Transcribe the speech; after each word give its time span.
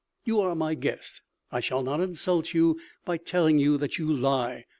You 0.25 0.39
are 0.41 0.55
my 0.55 0.73
guest; 0.73 1.21
I 1.51 1.59
shall 1.59 1.83
not 1.83 2.01
insult 2.01 2.55
you 2.55 2.79
by 3.05 3.17
telling 3.17 3.59
you 3.59 3.77
that 3.77 3.99
you 3.99 4.11
lie. 4.11 4.65